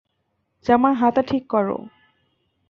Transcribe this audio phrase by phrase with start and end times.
[0.65, 1.67] জামার হাতা ঠিক কর।